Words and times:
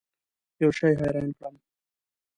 یوه 0.61 0.73
شي 0.77 0.89
حیران 1.01 1.29
کړم. 1.37 1.55